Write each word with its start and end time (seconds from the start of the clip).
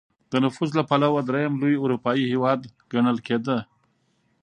د 0.31 0.33
نفوس 0.43 0.69
له 0.77 0.83
پلوه 0.89 1.21
درېیم 1.29 1.53
لوی 1.61 1.75
اروپايي 1.83 2.23
هېواد 2.33 2.59
ګڼل 2.91 3.17
کېده. 3.27 3.57